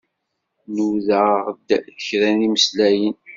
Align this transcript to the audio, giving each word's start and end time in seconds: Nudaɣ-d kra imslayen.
Nudaɣ-d 0.75 1.69
kra 2.05 2.29
imslayen. 2.47 3.15